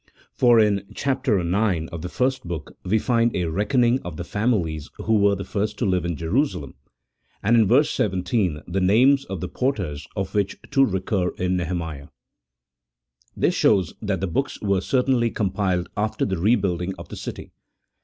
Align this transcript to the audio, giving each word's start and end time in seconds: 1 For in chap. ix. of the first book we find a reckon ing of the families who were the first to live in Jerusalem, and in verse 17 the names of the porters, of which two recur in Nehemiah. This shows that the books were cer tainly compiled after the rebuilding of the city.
1 0.15 0.15
For 0.39 0.59
in 0.59 0.87
chap. 0.95 1.27
ix. 1.27 1.87
of 1.91 2.01
the 2.01 2.09
first 2.09 2.47
book 2.47 2.75
we 2.83 2.97
find 2.97 3.35
a 3.35 3.45
reckon 3.45 3.83
ing 3.83 4.01
of 4.01 4.17
the 4.17 4.23
families 4.23 4.89
who 4.95 5.13
were 5.15 5.35
the 5.35 5.43
first 5.43 5.77
to 5.77 5.85
live 5.85 6.05
in 6.05 6.15
Jerusalem, 6.15 6.73
and 7.43 7.55
in 7.55 7.67
verse 7.67 7.91
17 7.91 8.63
the 8.67 8.81
names 8.81 9.25
of 9.25 9.41
the 9.41 9.47
porters, 9.47 10.07
of 10.15 10.33
which 10.33 10.57
two 10.71 10.87
recur 10.87 11.29
in 11.37 11.55
Nehemiah. 11.55 12.07
This 13.37 13.53
shows 13.53 13.93
that 14.01 14.21
the 14.21 14.25
books 14.27 14.59
were 14.59 14.81
cer 14.81 15.03
tainly 15.03 15.35
compiled 15.35 15.87
after 15.95 16.25
the 16.25 16.39
rebuilding 16.39 16.95
of 16.97 17.09
the 17.09 17.15
city. 17.15 17.51